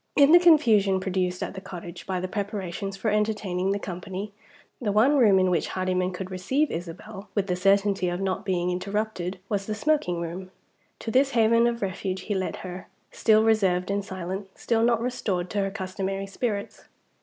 In 0.15 0.31
the 0.31 0.39
confusion 0.39 0.99
produced 0.99 1.43
at 1.43 1.53
the 1.53 1.61
cottage 1.61 2.07
by 2.07 2.19
the 2.19 2.27
preparations 2.27 2.97
for 2.97 3.11
entertaining 3.11 3.69
the 3.69 3.77
company, 3.77 4.33
the 4.81 4.91
one 4.91 5.15
room 5.15 5.37
in 5.37 5.51
which 5.51 5.67
Hardyman 5.67 6.11
could 6.11 6.31
receive 6.31 6.71
Isabel 6.71 7.29
with 7.35 7.45
the 7.45 7.55
certainty 7.55 8.09
of 8.09 8.19
not 8.19 8.43
being 8.43 8.71
interrupted 8.71 9.37
was 9.47 9.67
the 9.67 9.75
smoking 9.75 10.19
room. 10.19 10.49
To 11.01 11.11
this 11.11 11.33
haven 11.37 11.67
of 11.67 11.83
refuge 11.83 12.21
he 12.21 12.33
led 12.33 12.55
her 12.65 12.87
still 13.11 13.43
reserved 13.43 13.91
and 13.91 14.03
silent, 14.03 14.47
still 14.57 14.81
not 14.81 15.01
restored 15.01 15.51
to 15.51 15.59
her 15.59 15.69
customary 15.69 16.25
spirits. 16.25 16.85